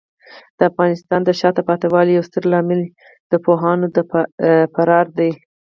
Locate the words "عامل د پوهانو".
2.55-3.85